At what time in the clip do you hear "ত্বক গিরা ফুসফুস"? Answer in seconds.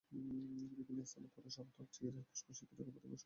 1.63-2.59